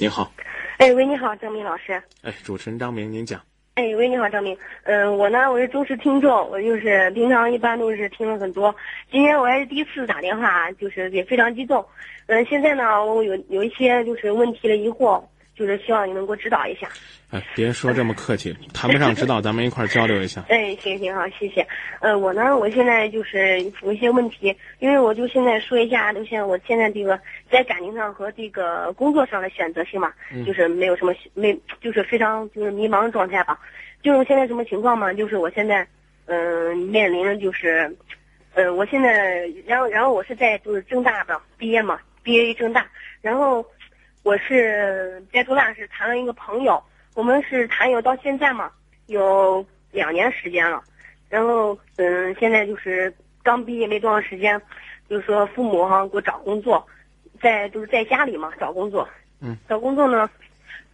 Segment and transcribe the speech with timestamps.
[0.00, 0.30] 您好，
[0.76, 2.00] 哎，喂，你好，张明老师。
[2.22, 3.40] 哎，主持人张明，您讲。
[3.74, 4.56] 哎，喂，你好，张明。
[4.84, 8.72] 嗯、我呢，我是忠实听众，我就是平常一般都是听了很多，
[9.10, 11.84] 今天我还是第一次打电话，就是也非常激动。
[12.26, 15.20] 嗯、现在呢，我有有一些就是问题的疑惑，
[15.58, 16.88] 就是希望你能给我指导一下。
[17.30, 20.42] 哎，别说这么客气，谈不上指导，咱们一块儿交流一下。
[20.48, 21.66] 哎，行行好，谢谢。
[22.00, 27.20] 呃，我呢，我现在就是有一些问题，因为我就现在说一下，就像我现在这个
[27.50, 30.10] 在感情上和这个工作上的选择性嘛，
[30.46, 33.58] 就是没有什么没，就是非常就是迷茫的状态吧。
[34.02, 35.12] 就是现在什么情况嘛？
[35.12, 35.86] 就是我现在，
[36.26, 37.94] 嗯、面临的就是，
[38.54, 42.86] 呃，我现在，然后然后我是在就是郑大的毕业嘛，毕业于郑大，
[43.20, 43.62] 然后
[44.28, 46.78] 我是在郑大是谈了一个朋友，
[47.14, 48.70] 我们是谈友到现在嘛，
[49.06, 50.84] 有两年时间了，
[51.30, 53.10] 然后嗯，现在就是
[53.42, 54.60] 刚毕业没多长时间，
[55.08, 56.86] 就是说父母哈给我找工作，
[57.40, 59.08] 在就是在家里嘛找工作，
[59.40, 60.28] 嗯，找工作呢，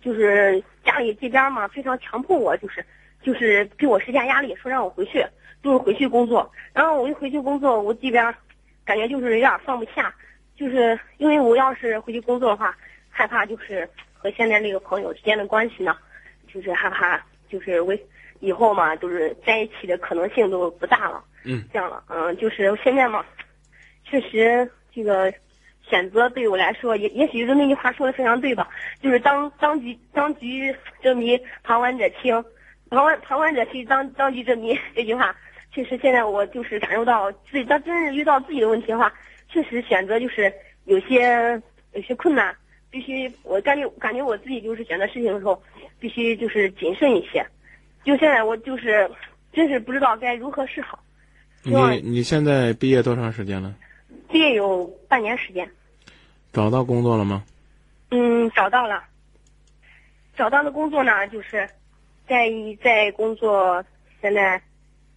[0.00, 2.86] 就是家里这边嘛非常强迫我，就是
[3.20, 5.26] 就是给我施加压力，说让我回去，
[5.60, 8.32] 就是回去工作，然后我一回去工作，我这边
[8.84, 10.14] 感觉就是有点放不下，
[10.54, 12.72] 就是因为我要是回去工作的话，
[13.16, 15.96] 害怕就是和现在这个朋友之间的关系呢，
[16.52, 18.06] 就是害怕就是为
[18.40, 21.24] 以后嘛，就是在一起的可能性都不大了。
[21.44, 23.24] 嗯，这样了，嗯，就是现在嘛，
[24.04, 25.32] 确实这个
[25.88, 28.68] 选择对我来说，也也许是那句话说的非常对吧？
[29.00, 32.34] 就是当当局当局者迷，旁观者清，
[32.90, 35.36] 旁观旁观者清，当当局者迷这句话，
[35.70, 39.12] 确实现在我就是感受到自己，当真是遇到自己的问题的话，
[39.48, 40.52] 确实选择就是
[40.86, 41.60] 有些
[41.92, 42.56] 有些困难，
[42.94, 45.60] 必须我感觉感觉我自己就是选择事情的时候，
[45.98, 47.44] 必须就是谨慎一些。
[48.04, 49.10] 就现在我就是
[49.52, 50.96] 真是不知道该如何是好。
[51.64, 53.74] 你你现在毕业多长时间了？
[54.30, 55.68] 毕业有半年时间，
[56.52, 57.42] 找到工作了吗？
[58.12, 59.02] 嗯，找到了。
[60.36, 61.68] 找到的工作呢，就是
[62.28, 62.48] 在
[62.80, 63.84] 在工作，
[64.22, 64.62] 现在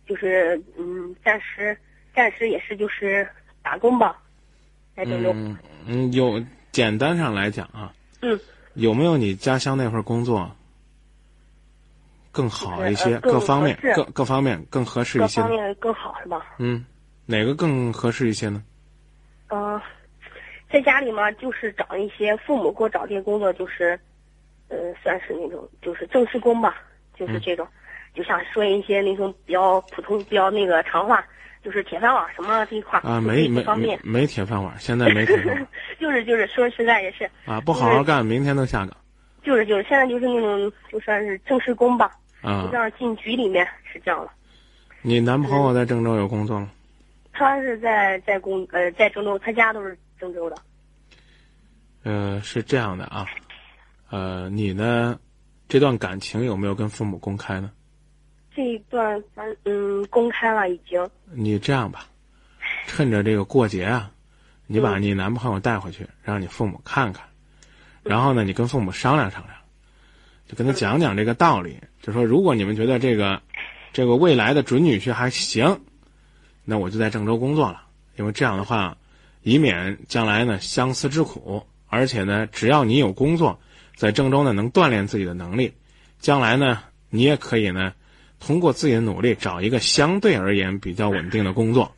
[0.07, 1.77] 就是嗯，暂时
[2.15, 3.27] 暂时也是就是
[3.61, 4.19] 打工吧，
[4.95, 5.31] 在郑州。
[5.35, 5.55] 嗯
[5.85, 6.43] 嗯，有
[6.77, 8.39] 简单上来讲啊，嗯，
[8.75, 10.55] 有没有你家乡那份工作
[12.31, 13.17] 更好一些？
[13.19, 15.49] 各方面各各方面更合适一些方？
[15.49, 16.45] 面更好是吧？
[16.59, 16.85] 嗯，
[17.25, 18.61] 哪个更合适一些呢？
[19.47, 19.81] 嗯、
[20.71, 23.99] 在家里嘛，就是找一些父母给我找这些工作，就是，
[24.67, 26.77] 呃，算是那种就是正式工吧，
[27.17, 27.67] 就是这种，
[28.13, 31.25] 就像说一些那种比较普通、比较那个长话，
[31.67, 35.67] 就是铁饭碗什么这一块儿啊，没没方面没，没铁饭碗，现在没铁饭碗
[35.99, 38.95] 就是就是说实在也是，啊，不好好干，明天能下岗
[39.43, 42.09] 就是就是现在就是那种就算是正式工吧，
[42.41, 42.77] 啊就这。
[42.77, 44.29] 样进局里面是这样的。
[45.01, 46.71] 你男朋友在郑州有工作吗？
[47.33, 50.55] 他是在在工呃在郑州，他家都是郑州的。
[52.03, 53.25] 呃，是这样的啊，
[54.09, 55.19] 呃，你呢，
[55.67, 57.69] 这段感情有没有跟父母公开呢？
[58.57, 62.07] 这一段反嗯公开了已经，你这样吧，
[62.87, 64.09] 趁着这个过节啊，
[64.65, 65.01] 你把嗯。
[65.03, 67.23] 你男朋友带回去，让你父母看看，
[68.01, 69.55] 然后呢，你跟父母商量商量，
[70.47, 73.39] 就跟他讲讲这个道理，就说如果你们觉得这个
[73.93, 75.79] 这个未来的准女婿还行，
[76.65, 77.83] 那我就在郑州工作了，
[78.15, 78.97] 因为这样的话，
[79.43, 83.59] 以免将来呢相思之苦，而且呢，只要你有工作，
[83.95, 85.75] 在郑州呢能锻炼自己的能力，
[86.17, 86.81] 将来呢
[87.11, 87.93] 你也可以呢
[88.39, 91.91] 通过自己的努力找一个相对而言比较稳定的工作。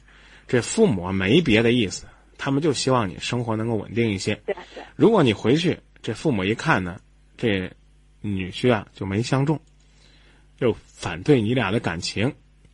[0.47, 2.05] 这父母啊没别的意思，
[2.37, 4.33] 他们就希望你生活能够稳定一些。
[4.45, 6.99] 对对，如果你回去，这父母一看呢，
[7.37, 7.71] 这
[8.21, 9.59] 女婿啊就没相中，
[10.57, 12.33] 就反对你俩的感情，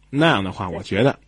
[0.09, 1.19] 那样的话，我觉得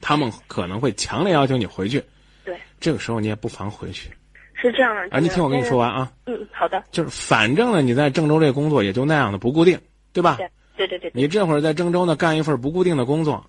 [0.00, 2.02] 他们可能会强烈要求你回去。
[2.44, 4.10] 对，这个时候你也不妨回去
[4.54, 5.16] 是这样的。
[5.16, 5.20] 啊！
[5.20, 5.92] 你听我跟你说完。
[5.92, 6.82] 啊，嗯，好的。
[6.90, 9.78] 就是反正呢，你在郑州这工作也就那样的不固定，
[10.12, 10.36] 对吧？
[10.36, 10.50] 对对
[10.86, 11.10] 对对对。
[11.14, 13.44] 你这会儿在郑州呢干一份不固定的工作，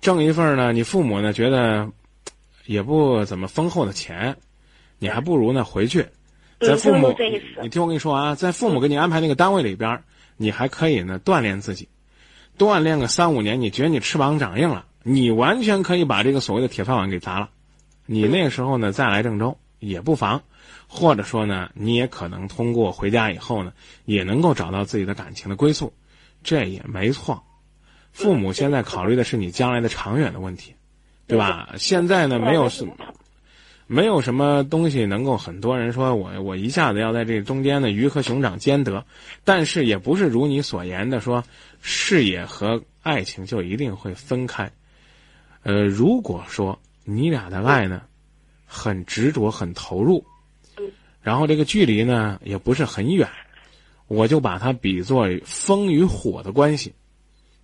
[0.00, 1.88] 挣一份呢，你父母呢觉得
[2.66, 4.36] 也不怎么丰厚的钱，
[4.98, 6.06] 你还不如呢回去，
[6.58, 7.14] 嗯在父母
[7.62, 10.02] 你听我跟你说啊，在父母给你安排那个单位里边，
[10.36, 11.88] 你还可以呢锻炼自己，
[12.58, 17.50] 锻炼个三五年，你觉得你翅膀长硬了，你完全可以把这个所谓的铁饭碗给砸了。
[18.06, 20.42] 你那个时候呢再来郑州也不妨，
[20.86, 23.72] 或者说呢，你也可能通过回家以后呢，
[24.04, 25.92] 也能够找到自己的感情的归宿，
[26.44, 27.42] 这也没错。
[28.12, 30.72] 父母现在考虑的是你将来的长远的问题，
[31.26, 31.74] 对吧？
[31.76, 32.94] 现在呢，没有什么，
[33.88, 39.04] 没有什么东西能够很多人说我我一下子要在这中间呢鱼和熊掌兼得，
[39.42, 41.42] 但是也不是如你所言的说
[41.80, 44.70] 事业和爱情就一定会分开。
[45.64, 48.02] 呃，如果说你俩的爱呢
[48.64, 50.24] 很执着、很投入，
[51.20, 53.28] 然后这个距离呢也不是很远，
[54.06, 56.92] 我就把它比作风与火的关系，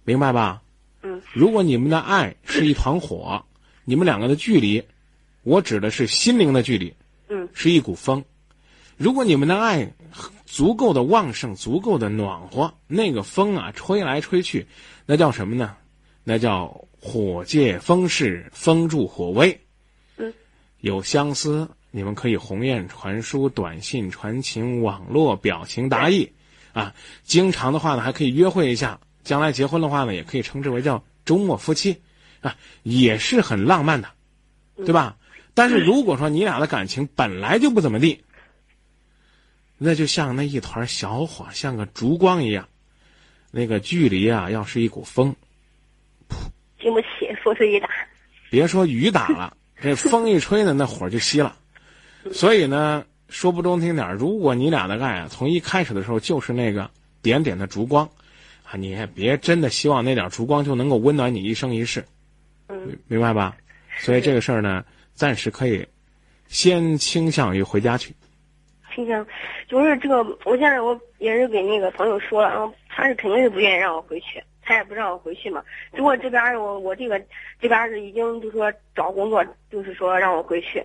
[0.05, 0.63] 明白吧？
[1.03, 1.21] 嗯。
[1.33, 3.45] 如果你们的爱是一团火，
[3.85, 4.83] 你们两个的距离，
[5.43, 6.95] 我指的是心灵的距离，
[7.29, 8.25] 嗯，是一股风。
[8.97, 9.93] 如果你们的爱
[10.45, 14.67] 足够的旺盛，足够的暖和，那个风啊吹来吹去，
[15.07, 15.77] 那叫什么呢？
[16.23, 19.59] 那叫火借风势，风助火威。
[20.19, 20.35] 嗯，
[20.81, 26.33] 有相思，你们可以鸿雁传书、短信传情、网络表情达意，
[26.73, 29.01] 啊，经常的话呢还可以约会一下。
[29.23, 32.01] 将来结婚的话呢，也可以称之为叫周末夫妻，
[32.41, 34.09] 啊，也是很浪漫的，
[34.77, 35.17] 对吧？
[35.53, 38.25] 但是如果说你俩的感情本来就不怎么地，
[39.77, 42.69] 那就像那一团小火，像个烛光一样，
[43.51, 45.35] 那个距离啊，要是一股风，
[46.81, 47.07] 经不起
[47.45, 47.89] 风吹雨打。
[48.51, 51.57] 别说雨打了，这风一吹呢，那火就熄了。
[52.33, 56.91] 所以呢，说不中听点如果你俩的爱啊，从一开始的时候就是那个
[57.23, 58.09] 点点的烛光，
[58.65, 62.05] 啊，你也别真的希望那点烛光就能够温暖你一生一世，
[62.69, 63.57] 嗯，明白吧？
[63.99, 64.85] 所以这个事儿呢，
[65.15, 65.87] 暂时可以
[66.47, 68.15] 先倾向于回家去。
[68.95, 69.27] 倾向，
[69.69, 75.63] 就是这个，我现在我也是给那个朋友说了，然后他是肯定是不愿意让我回去，他也不让我回去嘛。
[75.93, 77.21] 如果这边我我这个
[77.61, 80.83] 这边是已经就是说找工作，就是说让我回去，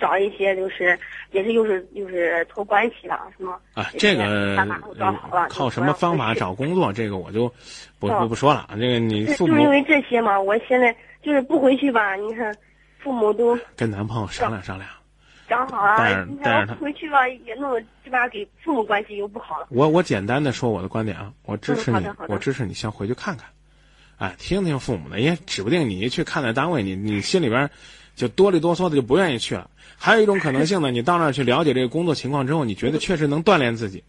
[0.00, 0.98] 找一些就是
[1.30, 4.56] 也是又是又是托关系的什么啊，这个
[5.48, 6.92] 靠什么方法找工作？
[6.92, 7.48] 这个我就
[7.98, 8.68] 不不不说了。
[8.72, 12.14] 这个你父母就是因为这些嘛，我现在就是不回去吧。
[12.16, 12.54] 你看，
[12.98, 14.88] 父母都跟男朋友商量商量。
[15.48, 19.66] 讲好了，你看我回去吧，也弄这边给父母关系又不好了。
[19.70, 23.46] 我我简单的说我的观点啊，我支持你，我支持你先回去看看，
[24.16, 27.68] 哎，听听父母的，也指不定你一去看那单位，你你心里边
[28.14, 29.70] 就哆里哆嗦的就不愿意去了。
[29.96, 34.02] 还有一种可能性呢，你到那儿去了解这个工作情况之后，你觉得确实能锻炼自己。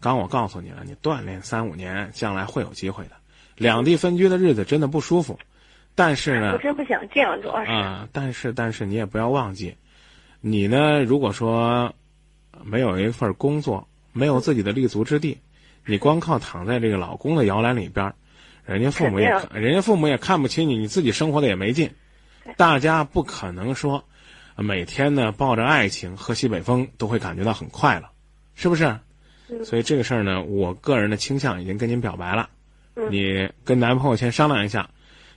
[0.00, 3.12] 刚我告诉你了，你锻炼三五年，将来会有机会的。
[3.56, 5.38] 两地分居的日子真的不舒服，
[5.94, 9.76] 但是呢，我真不想这样，主要是啊，但是但是你也不要忘记。
[10.40, 11.04] 你呢？
[11.04, 11.94] 如果说
[12.64, 15.38] 没有一份工作，没有自己的立足之地，
[15.86, 18.12] 你光靠躺在这个老公的摇篮里边，
[18.64, 21.90] 人家父母也，人家父母也看不起你，你自己生活的也没劲。
[22.56, 24.04] 大家不可能说
[24.56, 28.08] 每天呢抱着爱情喝西北风都会感觉到很快乐，
[28.54, 28.98] 是不是？
[29.64, 32.48] 所以这个事儿呢，我个人的倾向已经跟您表白了，
[33.10, 34.88] 你跟男朋友先商量一下，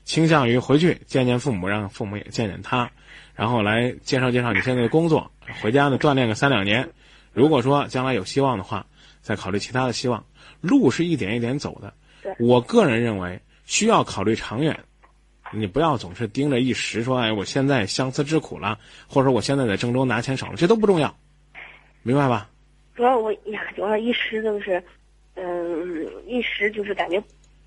[0.06, 2.90] 倾向于回去见见父母，让父母也见见他。
[3.34, 5.32] 然后来介绍介绍你现在的工作，
[5.62, 6.90] 回家呢锻炼个三两年。
[7.34, 8.86] 如果说将来有希望的话，
[9.22, 10.24] 再考虑其他的希望。
[10.62, 11.94] 路是一点一点走的。
[12.40, 14.80] 我个人认为需要考虑长远，
[15.56, 21.16] 你不要总是盯着一时说，哎，我现在相思之苦了，或者说我现在在郑州拿钱少了，这都不重要，
[22.04, 22.50] 明白吧？
[22.96, 24.84] 主要我呀，主要一时就是，
[25.34, 27.22] 嗯，一时就是感觉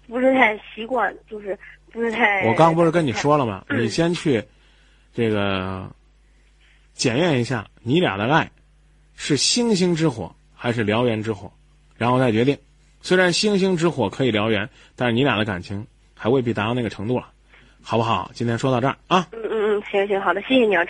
[0.07, 1.59] 不是太习惯，就是
[1.93, 2.47] 不是太。
[2.47, 3.65] 我刚不是跟你说了吗？
[3.71, 4.43] 你先去。
[5.15, 5.91] 这个
[6.93, 8.49] 检验一下你俩的爱
[9.17, 11.51] 是星星之火还是燎原之火，
[11.97, 12.57] 然后再决定。
[13.01, 15.85] 虽然星星之火可以燎原，但是你俩的感情
[16.15, 17.33] 还未必达到那个程度了，
[17.83, 18.31] 好不好？
[18.35, 19.27] 今天说到这儿啊。
[19.33, 20.85] 嗯嗯嗯，行行好的，谢谢你啊。